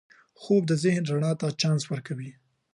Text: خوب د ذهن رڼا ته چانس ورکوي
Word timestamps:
خوب 0.41 0.63
د 0.67 0.71
ذهن 0.83 1.03
رڼا 1.11 1.31
ته 1.39 1.47
چانس 1.61 1.83
ورکوي 1.87 2.31